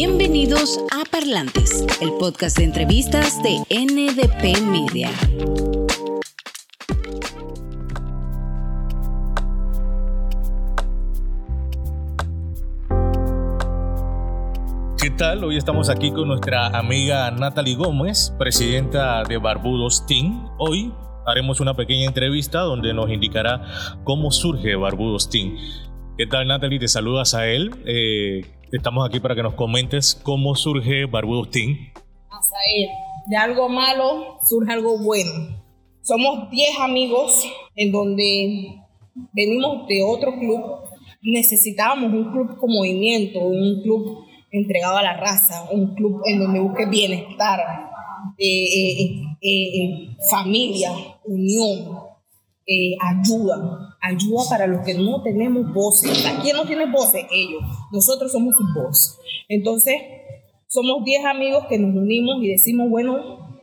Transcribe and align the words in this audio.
Bienvenidos 0.00 0.78
a 0.92 1.02
Parlantes, 1.10 1.84
el 2.00 2.12
podcast 2.20 2.56
de 2.56 2.62
entrevistas 2.62 3.42
de 3.42 3.56
NDP 3.68 4.60
Media. 4.60 5.10
¿Qué 15.02 15.10
tal? 15.10 15.42
Hoy 15.42 15.56
estamos 15.56 15.88
aquí 15.88 16.12
con 16.12 16.28
nuestra 16.28 16.68
amiga 16.68 17.32
Natalie 17.32 17.74
Gómez, 17.74 18.32
presidenta 18.38 19.24
de 19.24 19.36
Barbudos 19.38 20.06
Team. 20.06 20.48
Hoy 20.58 20.94
haremos 21.26 21.58
una 21.58 21.74
pequeña 21.74 22.06
entrevista 22.06 22.60
donde 22.60 22.94
nos 22.94 23.10
indicará 23.10 23.98
cómo 24.04 24.30
surge 24.30 24.76
Barbudos 24.76 25.28
Team. 25.28 25.56
¿Qué 26.16 26.28
tal 26.28 26.46
Natalie? 26.46 26.78
Te 26.78 26.86
saludas 26.86 27.34
a 27.34 27.48
él. 27.48 27.72
Eh, 27.84 28.57
estamos 28.72 29.08
aquí 29.08 29.20
para 29.20 29.34
que 29.34 29.42
nos 29.42 29.54
comentes 29.54 30.14
cómo 30.14 30.54
surge. 30.54 31.04
Hasta 32.30 32.56
él. 32.76 32.88
De 33.26 33.36
algo 33.36 33.68
malo 33.68 34.38
surge 34.42 34.72
algo 34.72 34.98
bueno. 34.98 35.62
Somos 36.02 36.50
10 36.50 36.80
amigos 36.80 37.46
en 37.76 37.92
donde 37.92 38.80
venimos 39.32 39.86
de 39.86 40.02
otro 40.02 40.38
club. 40.38 40.62
Necesitábamos 41.22 42.12
un 42.12 42.32
club 42.32 42.58
con 42.58 42.70
movimiento, 42.72 43.40
un 43.40 43.82
club 43.82 44.24
entregado 44.50 44.96
a 44.96 45.02
la 45.02 45.14
raza, 45.16 45.68
un 45.70 45.94
club 45.94 46.22
en 46.24 46.38
donde 46.38 46.60
busque 46.60 46.86
bienestar, 46.86 47.60
eh, 48.38 48.46
eh, 48.46 49.22
eh, 49.42 50.08
familia, 50.30 50.92
unión, 51.24 51.98
ayuda, 53.00 53.87
ayuda 54.00 54.42
para 54.48 54.66
los 54.66 54.84
que 54.84 54.94
no 54.94 55.22
tenemos 55.22 55.72
voces. 55.72 56.26
¿Quién 56.42 56.56
no 56.56 56.64
tiene 56.64 56.86
voces? 56.90 57.24
Ellos. 57.30 57.62
Nosotros 57.92 58.32
somos 58.32 58.54
su 58.56 58.64
voz. 58.80 59.18
Entonces, 59.48 59.96
somos 60.68 61.04
10 61.04 61.24
amigos 61.24 61.64
que 61.68 61.78
nos 61.78 61.94
unimos 61.94 62.42
y 62.42 62.48
decimos, 62.48 62.88
bueno, 62.90 63.60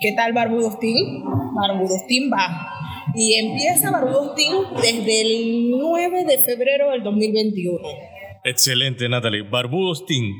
¿qué 0.00 0.12
tal 0.12 0.32
Barbudostín? 0.32 1.24
Barbudostín 1.54 2.30
va. 2.30 2.68
Y 3.14 3.34
empieza 3.34 3.90
Barbudostín 3.90 4.52
desde 4.80 5.20
el 5.22 5.70
9 5.70 6.24
de 6.24 6.38
febrero 6.38 6.90
del 6.90 7.02
2021. 7.02 7.78
Excelente, 8.44 9.08
Natalie. 9.08 9.42
Barbudos 9.42 10.06
Team. 10.06 10.32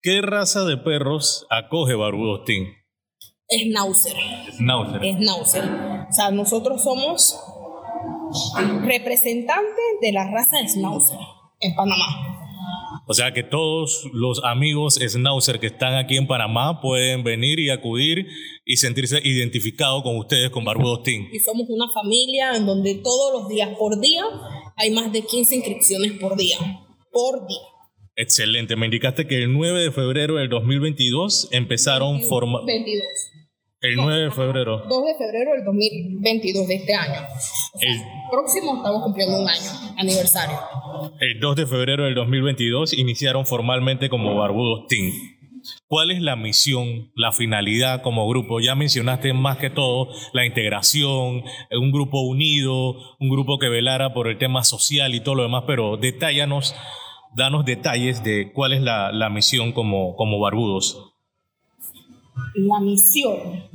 ¿Qué 0.00 0.20
raza 0.20 0.64
de 0.64 0.76
perros 0.76 1.46
acoge 1.50 1.94
Barbudos 1.94 2.44
Team? 2.44 2.66
Schnauzer. 3.48 4.14
Schnauzer. 4.56 5.00
Schnauzer. 5.00 5.64
O 6.08 6.12
sea, 6.12 6.30
nosotros 6.30 6.82
somos 6.82 7.36
representantes 8.82 9.84
de 10.00 10.12
la 10.12 10.30
raza 10.30 10.58
de 10.58 10.68
Schnauzer 10.68 11.18
en 11.60 11.74
Panamá. 11.74 12.38
O 13.08 13.14
sea 13.14 13.32
que 13.32 13.42
todos 13.42 14.08
los 14.12 14.42
amigos 14.44 14.94
Schnauzer 14.94 15.58
que 15.58 15.66
están 15.66 15.94
aquí 15.96 16.16
en 16.16 16.26
Panamá 16.26 16.80
pueden 16.80 17.24
venir 17.24 17.58
y 17.58 17.70
acudir 17.70 18.26
y 18.64 18.76
sentirse 18.76 19.20
identificados 19.22 20.02
con 20.02 20.16
ustedes, 20.16 20.50
con 20.50 20.64
Barbudos 20.64 21.02
Team. 21.02 21.28
Y 21.32 21.40
somos 21.40 21.68
una 21.68 21.86
familia 21.92 22.56
en 22.56 22.66
donde 22.66 22.94
todos 22.96 23.32
los 23.32 23.48
días 23.48 23.70
por 23.78 24.00
día 24.00 24.24
hay 24.76 24.90
más 24.92 25.12
de 25.12 25.22
15 25.22 25.56
inscripciones 25.56 26.12
por 26.12 26.36
día 26.36 26.58
por 27.12 27.46
día. 27.46 27.58
Excelente. 28.16 28.76
Me 28.76 28.86
indicaste 28.86 29.26
que 29.26 29.42
el 29.42 29.52
9 29.52 29.84
de 29.84 29.92
febrero 29.92 30.36
del 30.36 30.48
2022 30.48 31.48
empezaron 31.52 32.22
formar... 32.22 32.64
22. 32.66 33.02
El 33.82 33.96
9 33.96 34.22
de 34.22 34.30
febrero. 34.30 34.84
2 34.88 35.04
de 35.06 35.14
febrero 35.16 35.54
del 35.54 35.64
2022 35.64 36.68
de 36.68 36.74
este 36.76 36.94
año. 36.94 37.20
el 37.80 38.00
próximo 38.30 38.76
estamos 38.76 39.02
cumpliendo 39.02 39.42
un 39.42 39.48
año, 39.48 39.70
aniversario. 39.98 40.56
El 41.18 41.40
2 41.40 41.56
de 41.56 41.66
febrero 41.66 42.04
del 42.04 42.14
2022 42.14 42.92
iniciaron 42.92 43.44
formalmente 43.44 44.08
como 44.08 44.36
Barbudos 44.36 44.86
Team. 44.86 45.10
¿Cuál 45.88 46.12
es 46.12 46.20
la 46.20 46.36
misión, 46.36 47.10
la 47.16 47.32
finalidad 47.32 48.02
como 48.02 48.28
grupo? 48.28 48.60
Ya 48.60 48.76
mencionaste 48.76 49.32
más 49.32 49.58
que 49.58 49.68
todo 49.68 50.08
la 50.32 50.46
integración, 50.46 51.42
un 51.72 51.90
grupo 51.90 52.20
unido, 52.20 52.94
un 53.18 53.30
grupo 53.30 53.58
que 53.58 53.68
velara 53.68 54.14
por 54.14 54.28
el 54.28 54.38
tema 54.38 54.62
social 54.62 55.12
y 55.12 55.20
todo 55.20 55.34
lo 55.34 55.42
demás, 55.42 55.64
pero 55.66 55.96
detállanos 55.96 56.76
danos 57.34 57.64
detalles 57.64 58.22
de 58.22 58.52
cuál 58.52 58.74
es 58.74 58.82
la, 58.82 59.28
misión 59.30 59.72
como, 59.72 60.14
como 60.14 60.38
Barbudos. 60.38 61.11
La 62.54 62.80
misión 62.80 63.68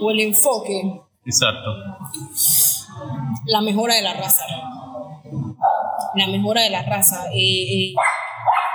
o 0.00 0.10
el 0.10 0.20
enfoque. 0.20 1.00
Exacto. 1.24 1.70
La 3.46 3.60
mejora 3.60 3.94
de 3.94 4.02
la 4.02 4.14
raza. 4.14 4.44
La 6.14 6.26
mejora 6.28 6.62
de 6.62 6.70
la 6.70 6.82
raza. 6.82 7.26
Eh, 7.32 7.92
eh, 7.92 7.94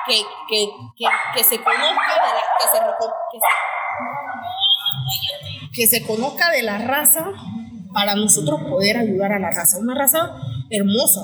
que, 0.07 0.23
que, 0.49 0.69
que, 1.35 1.43
se 1.43 1.61
conozca 1.61 1.85
de 1.85 2.33
la, 2.33 2.41
que 2.59 2.67
se, 2.67 2.79
que 5.73 5.87
se 5.87 6.05
conozca 6.05 6.49
de 6.49 6.63
la 6.63 6.79
raza 6.79 7.31
para 7.93 8.15
nosotros 8.15 8.61
poder 8.69 8.97
ayudar 8.97 9.33
a 9.33 9.39
la 9.39 9.51
raza. 9.51 9.79
Una 9.79 9.95
raza 9.95 10.35
hermosa, 10.69 11.21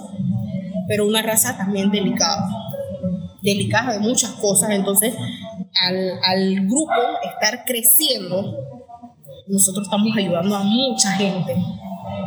pero 0.87 1.05
una 1.05 1.21
raza 1.21 1.57
también 1.57 1.91
delicada, 1.91 2.47
delicada 3.41 3.93
de 3.93 3.99
muchas 3.99 4.31
cosas. 4.33 4.71
Entonces, 4.71 5.15
al, 5.81 6.67
grupo 6.67 6.93
estar 7.23 7.63
creciendo, 7.65 8.55
nosotros 9.47 9.85
estamos 9.85 10.15
ayudando 10.17 10.55
a 10.55 10.63
mucha 10.63 11.11
gente 11.11 11.55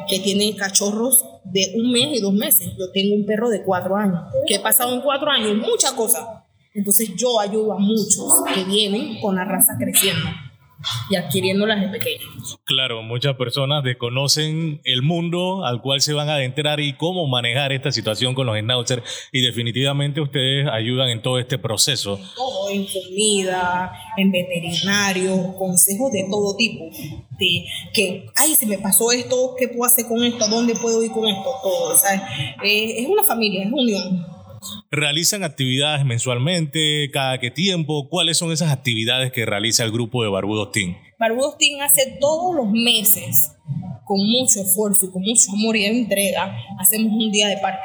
que 0.09 0.21
tiene 0.21 0.57
cachorros 0.57 1.25
de 1.45 1.75
un 1.77 1.93
mes 1.93 2.19
y 2.19 2.21
dos 2.21 2.33
meses. 2.33 2.73
Yo 2.79 2.91
tengo 2.93 3.15
un 3.15 3.27
perro 3.27 3.49
de 3.49 3.63
cuatro 3.63 3.97
años, 3.97 4.21
que 4.47 4.57
he 4.57 4.61
pasado 4.61 4.95
en 4.95 5.01
cuatro 5.01 5.31
años 5.31 5.57
muchas 5.57 5.93
cosas. 5.93 6.27
Entonces 6.75 7.11
yo 7.17 7.41
ayudo 7.41 7.73
a 7.73 7.79
muchos 7.79 8.43
que 8.55 8.65
vienen 8.65 9.21
con 9.21 9.37
la 9.37 9.45
raza 9.45 9.77
creciendo 9.79 10.29
y 11.11 11.17
adquiriéndolas 11.17 11.81
de 11.81 11.89
pequeños. 11.89 12.59
Claro, 12.65 13.03
muchas 13.03 13.37
personas 13.37 13.85
desconocen 13.85 14.81
el 14.85 15.03
mundo 15.03 15.65
al 15.65 15.81
cual 15.83 16.01
se 16.01 16.13
van 16.13 16.29
a 16.29 16.35
adentrar 16.35 16.81
y 16.81 16.95
cómo 16.95 17.27
manejar 17.27 17.73
esta 17.73 17.93
situación 17.93 18.35
con 18.35 18.47
los 18.47 18.57
schnauzer 18.59 19.03
y 19.33 19.43
definitivamente 19.43 20.21
ustedes 20.21 20.69
ayudan 20.69 21.09
en 21.11 21.23
todo 21.23 21.39
este 21.39 21.59
proceso. 21.59 22.19
Todo, 22.37 22.71
en 22.71 22.87
comida, 22.87 23.93
en 24.17 24.31
veterinario, 24.31 25.55
consejos 25.59 26.13
de 26.13 26.27
todo 26.31 26.57
tipo. 26.57 26.85
De 27.39 27.65
que, 27.93 28.27
ay, 28.37 28.55
se 28.55 28.67
me 28.67 28.79
pasó 28.79 29.13
esto, 29.13 29.55
¿qué 29.59 29.69
puedo 29.69 29.85
hacer 29.85 30.07
con 30.07 30.23
esto? 30.25 30.47
¿Dónde 30.49 30.75
puedo 30.75 31.03
ir 31.03 31.11
con 31.11 31.27
esto? 31.27 31.51
Todo, 31.63 31.95
eh, 32.63 32.95
es 32.99 33.09
una 33.09 33.25
familia, 33.25 33.65
es 33.65 33.73
unión. 33.73 34.30
¿Realizan 34.91 35.43
actividades 35.43 36.05
mensualmente? 36.05 37.11
¿Cada 37.13 37.39
qué 37.39 37.51
tiempo? 37.51 38.09
¿Cuáles 38.09 38.37
son 38.39 38.53
esas 38.53 38.73
actividades 38.73 39.33
que 39.33 39.47
realiza 39.47 39.85
el 39.85 39.93
grupo 39.93 40.23
de 40.23 40.29
Barbudos 40.29 40.73
Team? 40.73 40.97
Barbudos 41.19 41.57
Team 41.59 41.81
hace 41.81 42.17
todos 42.21 42.55
los 42.55 42.71
meses, 42.71 43.53
con 44.05 44.19
mucho 44.19 44.61
esfuerzo 44.61 45.07
y 45.07 45.11
con 45.11 45.23
mucho 45.23 45.53
amor 45.53 45.77
y 45.77 45.85
entrega, 45.85 46.57
hacemos 46.79 47.13
un 47.13 47.31
día 47.31 47.49
de 47.49 47.59
parque, 47.59 47.81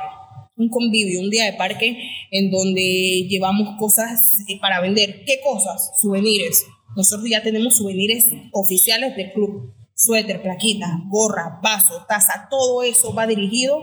un 0.58 0.69
convivio, 0.69 1.22
un 1.22 1.30
día 1.30 1.46
de 1.46 1.53
parque 1.53 1.97
en 2.31 2.52
donde 2.52 3.28
llevamos 3.30 3.78
cosas 3.78 4.44
eh, 4.47 4.59
para 4.59 4.81
vender. 4.81 5.24
¿Qué 5.25 5.40
cosas? 5.44 5.91
Souvenirs. 6.02 6.66
Nosotros 6.96 7.30
ya 7.30 7.44
tenemos 7.44 7.78
souvenirs 7.78 8.25
oficiales 8.52 9.16
del 9.16 9.31
club. 9.34 9.74
Suéter, 9.94 10.41
plaquita, 10.41 10.88
gorra, 11.08 11.59
vaso, 11.64 12.06
taza, 12.08 12.47
todo 12.50 12.84
eso 12.84 13.14
va 13.14 13.28
dirigido 13.28 13.80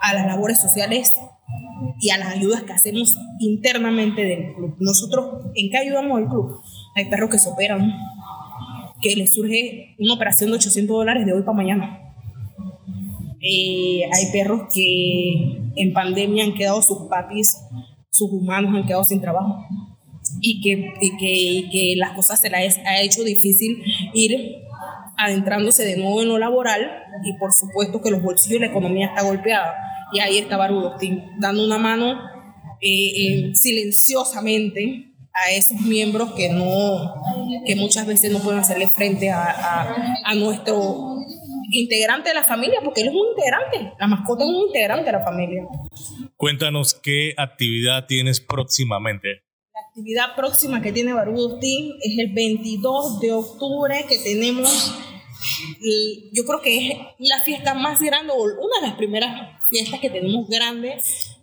a 0.00 0.12
las 0.14 0.26
labores 0.26 0.60
sociales 0.60 1.12
y 2.00 2.10
a 2.10 2.18
las 2.18 2.28
ayudas 2.28 2.62
que 2.64 2.72
hacemos 2.72 3.16
internamente 3.38 4.24
del 4.24 4.54
club. 4.54 4.76
Nosotros, 4.78 5.44
¿en 5.54 5.70
qué 5.70 5.78
ayudamos 5.78 6.18
al 6.18 6.28
club? 6.28 6.60
Hay 6.94 7.08
perros 7.10 7.30
que 7.30 7.38
se 7.38 7.48
operan, 7.48 7.92
que 9.00 9.16
les 9.16 9.34
surge 9.34 9.94
una 9.98 10.14
operación 10.14 10.50
de 10.50 10.56
800 10.56 10.96
dólares 10.96 11.26
de 11.26 11.32
hoy 11.32 11.42
para 11.42 11.56
mañana. 11.56 12.00
Eh, 13.40 14.02
hay 14.12 14.32
perros 14.32 14.62
que 14.72 15.58
en 15.76 15.92
pandemia 15.92 16.44
han 16.44 16.54
quedado 16.54 16.82
sus 16.82 17.08
papis, 17.08 17.56
sus 18.10 18.30
humanos 18.32 18.74
han 18.74 18.86
quedado 18.86 19.04
sin 19.04 19.20
trabajo 19.20 19.64
y 20.40 20.60
que, 20.60 20.92
que, 21.18 21.68
que 21.70 21.94
las 21.96 22.12
cosas 22.12 22.40
se 22.40 22.50
les 22.50 22.78
ha 22.78 23.00
hecho 23.00 23.22
difícil 23.22 23.82
ir 24.14 24.65
adentrándose 25.16 25.84
de 25.84 25.96
nuevo 25.96 26.22
en 26.22 26.28
lo 26.28 26.38
laboral 26.38 27.04
y 27.24 27.32
por 27.34 27.52
supuesto 27.52 28.02
que 28.02 28.10
los 28.10 28.22
bolsillos 28.22 28.58
y 28.58 28.60
la 28.60 28.66
economía 28.66 29.06
está 29.06 29.22
golpeada 29.22 29.74
y 30.12 30.20
ahí 30.20 30.38
está 30.38 30.56
Barudostín, 30.56 31.32
dando 31.38 31.64
una 31.64 31.78
mano 31.78 32.20
eh, 32.80 32.88
eh, 32.90 33.52
silenciosamente 33.54 35.12
a 35.32 35.52
esos 35.52 35.80
miembros 35.80 36.32
que 36.32 36.48
no 36.48 37.14
que 37.66 37.76
muchas 37.76 38.06
veces 38.06 38.32
no 38.32 38.38
pueden 38.38 38.60
hacerle 38.60 38.88
frente 38.88 39.30
a, 39.30 39.94
a, 40.24 40.34
nuestro 40.34 41.16
integrante 41.70 42.30
de 42.30 42.34
la 42.34 42.42
familia, 42.42 42.80
porque 42.82 43.02
él 43.02 43.08
es 43.08 43.14
un 43.14 43.26
integrante, 43.28 43.92
la 43.98 44.06
mascota 44.06 44.44
es 44.44 44.50
un 44.50 44.66
integrante 44.66 45.04
de 45.04 45.12
la 45.12 45.24
familia. 45.24 45.64
Cuéntanos 46.36 46.94
qué 46.94 47.34
actividad 47.36 48.06
tienes 48.06 48.40
próximamente. 48.40 49.45
Actividad 49.96 50.36
próxima 50.36 50.82
que 50.82 50.92
tiene 50.92 51.14
Barudostín 51.14 51.94
es 52.02 52.18
el 52.18 52.34
22 52.34 53.18
de 53.18 53.32
octubre 53.32 54.04
que 54.06 54.18
tenemos 54.18 54.94
yo 56.32 56.44
creo 56.44 56.60
que 56.60 56.88
es 56.88 56.98
la 57.18 57.40
fiesta 57.40 57.72
más 57.72 58.02
grande 58.02 58.30
o 58.30 58.42
una 58.42 58.80
de 58.82 58.88
las 58.88 58.96
primeras 58.98 59.58
fiestas 59.70 59.98
que 60.00 60.10
tenemos 60.10 60.46
grande, 60.48 60.98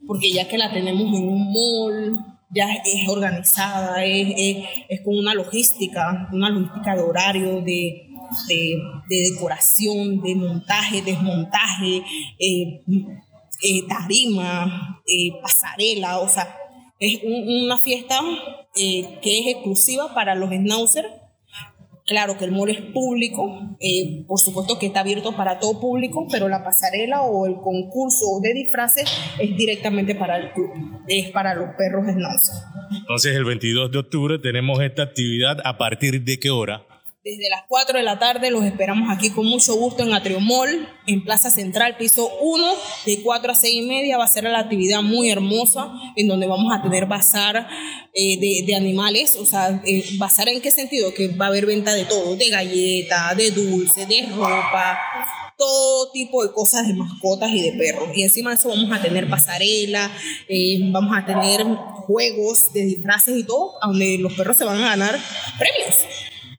porque 0.05 0.31
ya 0.31 0.47
que 0.47 0.59
la 0.59 0.71
tenemos 0.71 1.01
en 1.17 1.29
un 1.29 1.51
mall, 1.51 2.19
ya 2.51 2.67
es 2.73 3.09
organizada, 3.09 4.05
es, 4.05 4.63
es, 4.87 5.01
con 5.01 5.17
una 5.17 5.33
logística, 5.33 6.29
una 6.31 6.51
logística 6.51 6.95
de 6.95 7.01
horario, 7.01 7.61
de, 7.61 8.07
de, 8.47 9.31
decoración, 9.31 10.21
de 10.21 10.35
montaje, 10.35 11.01
desmontaje, 11.01 12.03
eh, 12.37 12.83
eh, 13.63 13.81
tarima, 13.87 15.01
eh, 15.07 15.31
pasarela, 15.41 16.19
o 16.19 16.29
sea, 16.29 16.55
es 17.05 17.21
una 17.23 17.77
fiesta 17.77 18.19
que 18.73 19.39
es 19.39 19.47
exclusiva 19.47 20.13
para 20.13 20.35
los 20.35 20.49
schnauzer 20.49 21.23
Claro 22.05 22.37
que 22.37 22.43
el 22.43 22.51
mall 22.51 22.69
es 22.69 22.81
público, 22.81 23.75
eh, 23.79 24.25
por 24.27 24.37
supuesto 24.37 24.77
que 24.77 24.87
está 24.87 24.99
abierto 24.99 25.37
para 25.37 25.59
todo 25.59 25.79
público, 25.79 26.27
pero 26.29 26.49
la 26.49 26.61
pasarela 26.61 27.21
o 27.21 27.45
el 27.45 27.55
concurso 27.55 28.41
de 28.41 28.53
disfraces 28.53 29.09
es 29.39 29.55
directamente 29.55 30.13
para 30.13 30.35
el 30.37 30.51
club, 30.51 30.69
es 31.07 31.31
para 31.31 31.55
los 31.55 31.69
perros 31.77 32.05
schnauzer. 32.05 32.55
Entonces 32.91 33.35
el 33.37 33.45
22 33.45 33.89
de 33.89 33.99
octubre 33.99 34.37
tenemos 34.37 34.81
esta 34.81 35.03
actividad 35.03 35.59
a 35.63 35.77
partir 35.77 36.23
de 36.23 36.39
qué 36.39 36.49
hora? 36.49 36.85
Desde 37.23 37.49
las 37.49 37.61
4 37.69 37.99
de 37.99 38.03
la 38.03 38.19
tarde 38.19 38.51
los 38.51 38.65
esperamos 38.65 39.09
aquí 39.09 39.29
con 39.29 39.45
mucho 39.45 39.75
gusto 39.75 40.03
en 40.03 40.11
Atriomol, 40.11 40.89
en 41.07 41.23
Plaza 41.23 41.49
Central, 41.49 41.95
piso 41.95 42.29
1, 42.41 42.67
de 43.05 43.21
4 43.23 43.49
a 43.53 43.55
6 43.55 43.73
y 43.73 43.81
media. 43.83 44.17
Va 44.17 44.25
a 44.25 44.27
ser 44.27 44.43
la 44.43 44.59
actividad 44.59 45.01
muy 45.01 45.31
hermosa, 45.31 45.89
en 46.17 46.27
donde 46.27 46.47
vamos 46.47 46.73
a 46.73 46.81
tener 46.81 47.05
bazar 47.05 47.69
eh, 48.13 48.65
de, 48.65 48.75
animales. 48.75 49.37
O 49.37 49.45
sea, 49.45 49.81
eh, 49.85 50.03
¿bazar 50.17 50.49
en 50.49 50.59
qué 50.59 50.69
sentido? 50.69 51.13
Que 51.13 51.29
va 51.29 51.45
a 51.45 51.47
haber 51.47 51.65
venta 51.65 51.93
de 51.93 52.03
todo, 52.03 52.35
de 52.35 52.49
galletas, 52.49 53.37
de 53.37 53.51
dulce, 53.51 54.05
de 54.05 54.27
ropa, 54.35 54.99
todo 55.57 56.11
tipo 56.11 56.45
de 56.45 56.51
cosas 56.51 56.89
de 56.89 56.93
mascotas 56.93 57.51
y 57.51 57.61
de 57.61 57.71
perros. 57.71 58.09
Y 58.13 58.23
encima 58.23 58.49
de 58.49 58.57
eso 58.57 58.67
vamos 58.67 58.91
a 58.91 59.01
tener 59.01 59.29
pasarela, 59.29 60.11
eh, 60.49 60.77
vamos 60.91 61.17
a 61.17 61.25
tener 61.25 61.63
juegos 62.05 62.73
de 62.73 62.83
disfraces 62.83 63.37
y 63.37 63.45
todo, 63.45 63.75
donde 63.81 64.17
los 64.17 64.33
perros 64.33 64.57
se 64.57 64.65
van 64.65 64.83
a 64.83 64.89
ganar 64.89 65.17
premios. 65.57 66.05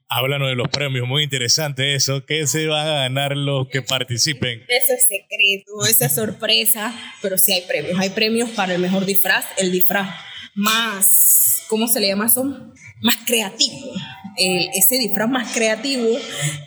Háblanos 0.07 0.49
de 0.49 0.55
los 0.55 0.67
premios, 0.69 1.07
muy 1.07 1.23
interesante 1.23 1.95
eso. 1.95 2.25
¿Qué 2.25 2.45
se 2.45 2.67
van 2.67 2.87
a 2.87 2.93
ganar 2.93 3.35
los 3.35 3.67
que 3.69 3.81
participen? 3.81 4.61
Eso 4.67 4.93
es 4.93 5.07
secreto, 5.07 5.83
esa 5.89 6.05
es 6.05 6.15
sorpresa, 6.15 6.93
pero 7.23 7.39
sí 7.39 7.53
hay 7.53 7.61
premios. 7.61 7.99
Hay 7.99 8.11
premios 8.11 8.51
para 8.51 8.75
el 8.75 8.81
mejor 8.81 9.05
disfraz, 9.05 9.45
el 9.57 9.71
disfraz 9.71 10.07
más, 10.53 11.63
¿cómo 11.67 11.87
se 11.87 11.99
le 11.99 12.07
llama 12.07 12.27
eso? 12.27 12.43
Más 13.01 13.17
creativo. 13.25 13.93
ese 14.37 14.99
disfraz 14.99 15.27
más 15.27 15.51
creativo 15.53 16.07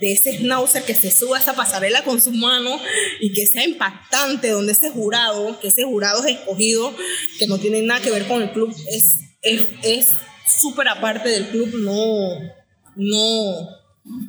de 0.00 0.12
ese 0.12 0.38
schnauzer 0.38 0.82
que 0.82 0.94
se 0.94 1.12
suba 1.12 1.37
a 1.37 1.41
esa 1.41 1.55
pasarela 1.55 2.02
con 2.02 2.20
sus 2.20 2.34
manos 2.34 2.81
y 3.20 3.32
que 3.32 3.46
sea 3.46 3.64
impactante, 3.64 4.49
donde 4.49 4.73
ese 4.73 4.91
jurado, 4.91 5.61
que 5.61 5.69
ese 5.69 5.84
jurado 5.84 6.25
es 6.25 6.34
escogido, 6.34 6.93
que 7.38 7.46
no 7.46 7.58
tiene 7.58 7.82
nada 7.82 8.00
que 8.00 8.11
ver 8.11 8.26
con 8.26 8.43
el 8.43 8.50
club, 8.50 8.75
es 8.91 9.20
es 9.43 10.08
súper 10.61 10.88
aparte 10.88 11.29
del 11.29 11.49
club, 11.49 11.73
no 11.79 12.57
no, 12.99 13.69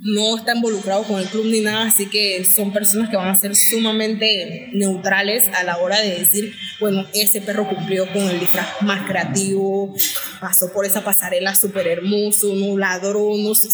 no 0.04 0.38
está 0.38 0.56
involucrado 0.56 1.04
con 1.04 1.20
el 1.20 1.28
club 1.28 1.46
ni 1.46 1.62
nada, 1.62 1.88
así 1.88 2.08
que 2.10 2.46
son 2.46 2.72
personas 2.72 3.10
que 3.10 3.18
van 3.18 3.30
a 3.30 3.40
ser 3.40 3.56
sumamente 3.56 4.70
neutrales 4.74 5.44
a 5.56 5.64
la 5.64 5.78
hora 5.78 6.00
de 6.00 6.20
decir, 6.20 6.54
bueno, 6.80 7.06
ese 7.14 7.42
perro 7.42 7.68
cumplió 7.68 8.08
con 8.14 8.22
el 8.22 8.40
disfraz 8.40 8.82
más 8.82 9.08
creativo, 9.08 9.94
pasó 10.40 10.72
por 10.72 10.86
esa 10.86 11.04
pasarela 11.04 11.56
súper 11.56 11.88
hermoso, 11.88 12.54
no 12.54 12.78
ladró, 12.78 13.36
no 13.38 13.56
sé, 13.56 13.70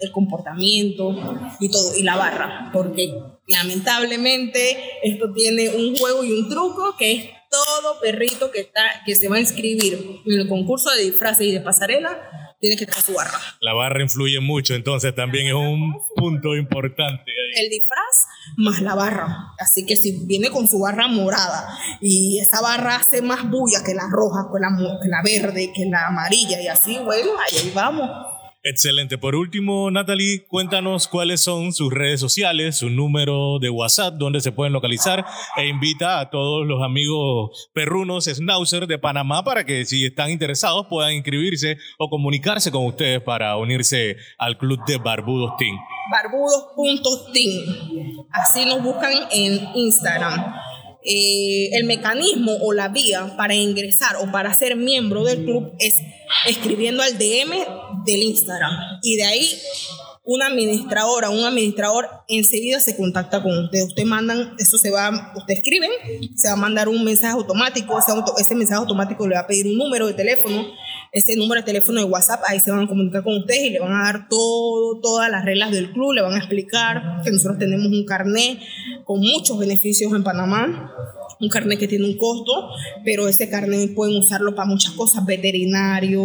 el 0.00 0.12
comportamiento 0.12 1.14
y 1.60 1.70
todo, 1.70 1.96
y 1.96 2.02
la 2.02 2.16
barra, 2.16 2.70
porque 2.72 3.14
lamentablemente 3.46 4.76
esto 5.02 5.32
tiene 5.32 5.68
un 5.68 5.96
juego 5.96 6.24
y 6.24 6.32
un 6.32 6.48
truco 6.48 6.96
que 6.98 7.12
es 7.12 7.24
todo 7.50 8.00
perrito 8.00 8.50
que, 8.50 8.60
está, 8.60 8.82
que 9.04 9.14
se 9.14 9.28
va 9.28 9.36
a 9.36 9.40
inscribir 9.40 10.20
en 10.24 10.40
el 10.40 10.48
concurso 10.48 10.90
de 10.90 11.02
disfraces 11.02 11.46
y 11.46 11.52
de 11.52 11.60
pasarela 11.60 12.49
tiene 12.60 12.76
que 12.76 12.86
tener 12.86 13.02
su 13.02 13.14
barra. 13.14 13.38
La 13.60 13.72
barra 13.72 14.02
influye 14.02 14.38
mucho, 14.40 14.74
entonces 14.74 15.14
también 15.14 15.46
es 15.46 15.54
un 15.54 16.00
punto 16.14 16.54
importante. 16.54 17.32
El 17.56 17.70
disfraz 17.70 18.26
más 18.56 18.80
la 18.82 18.94
barra. 18.94 19.54
Así 19.58 19.86
que 19.86 19.96
si 19.96 20.12
viene 20.26 20.50
con 20.50 20.68
su 20.68 20.78
barra 20.78 21.08
morada 21.08 21.78
y 22.00 22.38
esa 22.38 22.60
barra 22.60 22.96
hace 22.96 23.22
más 23.22 23.48
bulla 23.48 23.82
que 23.82 23.94
la 23.94 24.08
roja, 24.10 24.48
que 24.52 24.60
la, 24.60 24.98
que 25.02 25.08
la 25.08 25.22
verde, 25.22 25.72
que 25.74 25.86
la 25.86 26.08
amarilla 26.08 26.60
y 26.60 26.68
así, 26.68 26.98
bueno, 26.98 27.30
ahí 27.38 27.72
vamos. 27.74 28.10
Excelente. 28.62 29.16
Por 29.16 29.36
último, 29.36 29.90
Natalie, 29.90 30.44
cuéntanos 30.46 31.08
cuáles 31.08 31.40
son 31.40 31.72
sus 31.72 31.90
redes 31.90 32.20
sociales, 32.20 32.76
su 32.76 32.90
número 32.90 33.58
de 33.58 33.70
WhatsApp, 33.70 34.16
donde 34.16 34.42
se 34.42 34.52
pueden 34.52 34.74
localizar 34.74 35.24
e 35.56 35.66
invita 35.66 36.20
a 36.20 36.28
todos 36.28 36.66
los 36.66 36.82
amigos 36.82 37.70
perrunos 37.72 38.26
Schnauzer 38.26 38.86
de 38.86 38.98
Panamá 38.98 39.42
para 39.44 39.64
que 39.64 39.86
si 39.86 40.04
están 40.04 40.30
interesados 40.30 40.88
puedan 40.90 41.14
inscribirse 41.14 41.78
o 41.98 42.10
comunicarse 42.10 42.70
con 42.70 42.84
ustedes 42.84 43.22
para 43.22 43.56
unirse 43.56 44.16
al 44.36 44.58
club 44.58 44.78
de 44.86 44.98
Barbudos 44.98 45.52
Team. 45.58 45.78
Barbudos.team. 46.10 48.26
Así 48.30 48.66
nos 48.66 48.82
buscan 48.82 49.12
en 49.32 49.70
Instagram. 49.74 50.54
Eh, 51.02 51.70
el 51.72 51.84
mecanismo 51.84 52.58
o 52.60 52.74
la 52.74 52.88
vía 52.88 53.34
para 53.38 53.54
ingresar 53.54 54.16
o 54.16 54.30
para 54.30 54.52
ser 54.52 54.76
miembro 54.76 55.24
del 55.24 55.46
club 55.46 55.72
es 55.78 55.96
escribiendo 56.46 57.02
al 57.02 57.18
DM 57.18 58.04
del 58.04 58.22
Instagram. 58.22 58.72
Y 59.02 59.16
de 59.16 59.24
ahí 59.24 59.60
una 60.24 60.46
administradora, 60.46 61.30
un 61.30 61.44
administrador 61.44 62.08
enseguida 62.28 62.78
se 62.78 62.96
contacta 62.96 63.42
con 63.42 63.64
usted. 63.64 63.82
Usted 63.82 64.04
mandan, 64.04 64.54
eso 64.58 64.78
se 64.78 64.90
va, 64.90 65.32
usted 65.34 65.54
escriben, 65.54 65.90
se 66.36 66.48
va 66.48 66.54
a 66.54 66.56
mandar 66.56 66.88
un 66.88 67.02
mensaje 67.02 67.32
automático, 67.32 67.98
ese, 67.98 68.12
ese 68.38 68.54
mensaje 68.54 68.78
automático 68.78 69.26
le 69.26 69.34
va 69.34 69.40
a 69.40 69.46
pedir 69.46 69.66
un 69.66 69.76
número 69.76 70.06
de 70.06 70.14
teléfono, 70.14 70.66
ese 71.12 71.34
número 71.34 71.62
de 71.62 71.64
teléfono 71.64 72.00
de 72.00 72.06
WhatsApp, 72.06 72.42
ahí 72.46 72.60
se 72.60 72.70
van 72.70 72.84
a 72.84 72.86
comunicar 72.86 73.24
con 73.24 73.38
ustedes 73.38 73.62
y 73.62 73.70
le 73.70 73.80
van 73.80 73.92
a 73.92 74.04
dar 74.04 74.28
todo, 74.28 75.00
todas 75.00 75.30
las 75.30 75.44
reglas 75.44 75.72
del 75.72 75.90
club, 75.90 76.12
le 76.12 76.22
van 76.22 76.34
a 76.34 76.38
explicar 76.38 77.22
que 77.24 77.32
nosotros 77.32 77.58
tenemos 77.58 77.86
un 77.86 78.04
carnet 78.04 78.60
con 79.04 79.20
muchos 79.20 79.58
beneficios 79.58 80.12
en 80.12 80.22
Panamá, 80.22 80.94
un 81.40 81.48
carnet 81.48 81.78
que 81.78 81.88
tiene 81.88 82.04
un 82.04 82.16
costo, 82.16 82.70
pero 83.04 83.28
ese 83.28 83.48
carnet 83.48 83.94
pueden 83.94 84.16
usarlo 84.16 84.54
para 84.54 84.68
muchas 84.68 84.92
cosas, 84.92 85.24
veterinario, 85.24 86.22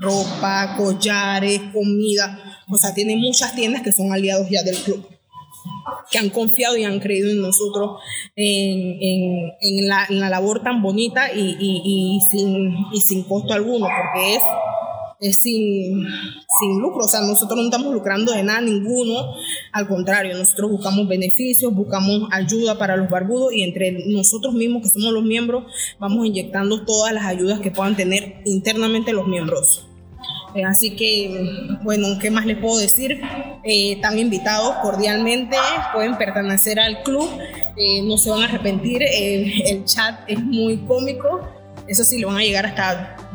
ropa, 0.00 0.74
collares, 0.76 1.60
comida, 1.72 2.64
o 2.68 2.76
sea, 2.76 2.94
tiene 2.94 3.16
muchas 3.16 3.54
tiendas 3.54 3.82
que 3.82 3.92
son 3.92 4.12
aliados 4.12 4.48
ya 4.50 4.62
del 4.62 4.76
club 4.76 5.06
que 6.10 6.18
han 6.18 6.30
confiado 6.30 6.76
y 6.76 6.84
han 6.84 6.98
creído 7.00 7.30
en 7.30 7.40
nosotros 7.40 8.00
en, 8.34 8.98
en, 9.00 9.52
en, 9.60 9.88
la, 9.88 10.06
en 10.08 10.20
la, 10.20 10.28
labor 10.28 10.62
tan 10.62 10.82
bonita 10.82 11.32
y, 11.32 11.56
y, 11.58 11.82
y, 11.84 12.20
sin, 12.30 12.74
y 12.92 13.00
sin 13.00 13.22
costo 13.24 13.52
alguno, 13.52 13.86
porque 13.86 14.34
es, 14.34 14.42
es 15.20 15.42
sin, 15.42 16.06
sin 16.60 16.80
lucro, 16.80 17.04
o 17.04 17.08
sea, 17.08 17.20
nosotros 17.20 17.58
no 17.58 17.64
estamos 17.64 17.92
lucrando 17.92 18.32
de 18.32 18.42
nada 18.42 18.60
ninguno, 18.60 19.34
al 19.72 19.86
contrario, 19.86 20.36
nosotros 20.36 20.70
buscamos 20.70 21.06
beneficios, 21.08 21.74
buscamos 21.74 22.28
ayuda 22.32 22.78
para 22.78 22.96
los 22.96 23.10
barbudos 23.10 23.52
y 23.52 23.62
entre 23.62 23.92
nosotros 24.06 24.54
mismos, 24.54 24.82
que 24.82 24.88
somos 24.88 25.12
los 25.12 25.24
miembros, 25.24 25.64
vamos 25.98 26.26
inyectando 26.26 26.84
todas 26.84 27.12
las 27.12 27.24
ayudas 27.24 27.60
que 27.60 27.70
puedan 27.70 27.96
tener 27.96 28.42
internamente 28.44 29.12
los 29.12 29.26
miembros. 29.26 29.86
Eh, 30.54 30.64
así 30.64 30.96
que, 30.96 31.78
bueno, 31.82 32.18
¿qué 32.20 32.30
más 32.30 32.44
les 32.44 32.58
puedo 32.58 32.78
decir? 32.78 33.20
Eh, 33.62 33.92
están 33.92 34.18
invitados 34.18 34.74
cordialmente, 34.82 35.56
pueden 35.92 36.16
pertenecer 36.18 36.80
al 36.80 37.02
club, 37.02 37.28
eh, 37.76 38.02
no 38.02 38.18
se 38.18 38.30
van 38.30 38.42
a 38.42 38.44
arrepentir, 38.46 39.02
el 39.02 39.84
chat 39.84 40.20
es 40.26 40.42
muy 40.42 40.78
cómico, 40.78 41.40
eso 41.86 42.04
sí, 42.04 42.18
le 42.18 42.26
van 42.26 42.36
a 42.36 42.40
llegar 42.40 42.66
hasta 42.66 43.29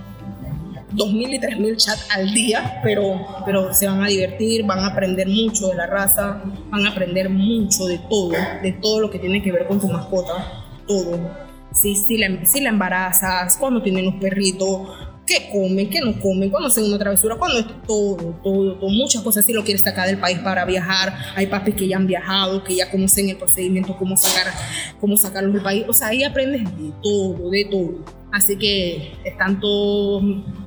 2.000 0.96 1.34
y 1.34 1.40
3.000 1.40 1.78
chats 1.78 2.08
al 2.12 2.34
día, 2.34 2.80
pero, 2.84 3.26
pero 3.46 3.74
se 3.74 3.88
van 3.88 4.04
a 4.04 4.08
divertir, 4.08 4.66
van 4.66 4.80
a 4.80 4.88
aprender 4.88 5.28
mucho 5.28 5.68
de 5.68 5.76
la 5.76 5.88
raza, 5.88 6.42
van 6.70 6.86
a 6.86 6.92
aprender 6.92 7.30
mucho 7.30 7.86
de 7.86 8.00
todo, 8.10 8.32
de 8.62 8.72
todo 8.82 9.02
lo 9.02 9.10
que 9.10 9.20
tiene 9.20 9.42
que 9.42 9.52
ver 9.52 9.68
con 9.68 9.80
tu 9.80 9.88
mascota, 9.88 10.64
todo. 10.88 11.46
Si, 11.72 11.96
si, 11.96 12.18
la, 12.18 12.46
si 12.46 12.62
la 12.62 12.70
embarazas, 12.70 13.58
cuando 13.58 13.82
tienen 13.82 14.06
los 14.06 14.16
perritos, 14.16 14.88
qué 15.26 15.50
comen, 15.52 15.90
qué 15.90 16.00
no 16.02 16.20
comen, 16.20 16.50
cuando 16.50 16.68
hacen 16.68 16.86
una 16.86 16.98
travesura, 16.98 17.36
cuando 17.36 17.60
es 17.60 17.66
todo, 17.88 18.40
todo, 18.44 18.76
todo, 18.76 18.90
muchas 18.90 19.22
cosas. 19.22 19.46
Si 19.46 19.54
lo 19.54 19.64
quieres 19.64 19.82
sacar 19.82 20.08
del 20.08 20.20
país 20.20 20.40
para 20.40 20.66
viajar, 20.66 21.14
hay 21.36 21.48
papis 21.48 21.76
que 21.76 21.88
ya 21.88 21.98
han 21.98 22.08
viajado, 22.08 22.64
que 22.64 22.76
ya 22.76 22.90
conocen 22.90 23.30
el 23.30 23.38
procedimiento, 23.38 23.98
cómo 23.98 24.16
sacar, 24.16 24.54
cómo 25.00 25.18
sacarlos 25.18 25.54
del 25.54 25.64
país. 25.64 25.86
O 25.88 25.94
sea, 25.94 26.08
ahí 26.08 26.24
aprendes 26.24 26.64
de 26.64 26.92
todo, 27.02 27.50
de 27.50 27.66
todo. 27.66 28.06
Así 28.32 28.58
que 28.58 29.14
están 29.24 29.60
todos, 29.60 30.24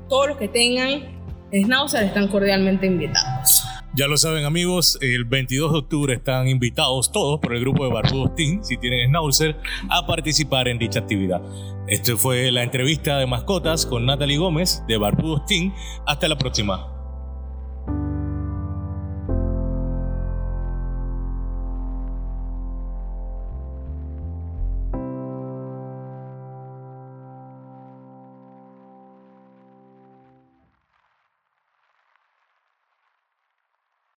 todos 0.09 0.29
los 0.29 0.37
que 0.39 0.49
tengan 0.49 1.19
Schnauzer 1.53 2.05
están 2.05 2.29
cordialmente 2.29 2.87
invitados. 2.87 3.63
Ya 3.95 4.07
lo 4.07 4.17
saben 4.17 4.45
amigos, 4.45 4.99
el 5.01 5.25
22 5.25 5.73
de 5.73 5.79
octubre 5.79 6.15
están 6.15 6.47
invitados 6.47 7.11
todos 7.11 7.41
por 7.41 7.55
el 7.55 7.61
grupo 7.61 7.85
de 7.85 7.93
Barbudos 7.93 8.35
Team, 8.37 8.63
si 8.63 8.77
tienen 8.77 9.09
Schnauzer, 9.09 9.57
a 9.89 10.07
participar 10.07 10.69
en 10.69 10.79
dicha 10.79 11.01
actividad. 11.01 11.41
Esta 11.89 12.17
fue 12.17 12.53
la 12.53 12.63
entrevista 12.63 13.19
de 13.19 13.27
mascotas 13.27 13.87
con 13.87 14.05
Natalie 14.05 14.37
Gómez 14.37 14.83
de 14.87 14.99
Barbudos 14.99 15.47
Team. 15.47 15.73
Hasta 16.07 16.29
la 16.29 16.37
próxima. 16.37 16.98